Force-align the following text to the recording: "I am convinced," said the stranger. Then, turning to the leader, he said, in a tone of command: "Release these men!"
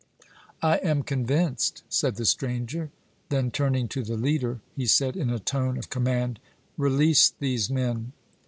"I 0.63 0.77
am 0.77 1.03
convinced," 1.03 1.83
said 1.87 2.15
the 2.15 2.25
stranger. 2.25 2.89
Then, 3.29 3.51
turning 3.51 3.87
to 3.89 4.01
the 4.03 4.17
leader, 4.17 4.59
he 4.75 4.87
said, 4.87 5.15
in 5.15 5.29
a 5.29 5.37
tone 5.37 5.77
of 5.77 5.91
command: 5.91 6.39
"Release 6.75 7.31
these 7.39 7.69
men!" 7.69 8.11